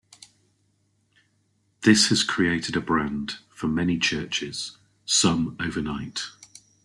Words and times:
This 1.81 2.07
has 2.07 2.23
created 2.23 2.75
a 2.75 2.81
brand 2.81 3.35
for 3.51 3.67
many 3.67 3.99
churches, 3.99 4.77
some 5.05 5.55
overnight. 5.59 6.23